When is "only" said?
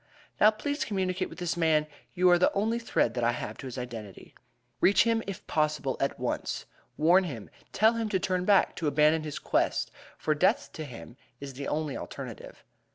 2.53-2.79, 11.67-11.95